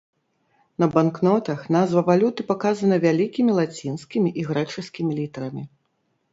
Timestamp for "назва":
1.75-2.01